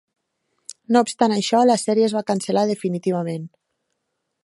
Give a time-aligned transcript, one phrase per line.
[0.95, 3.49] No obstant això, la sèrie es va cancel·lar definitivament.